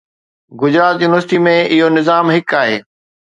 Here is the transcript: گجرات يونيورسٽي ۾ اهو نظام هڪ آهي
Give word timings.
گجرات 0.61 0.95
يونيورسٽي 1.03 1.37
۾ 1.47 1.53
اهو 1.75 1.93
نظام 1.97 2.25
هڪ 2.37 2.59
آهي 2.63 2.77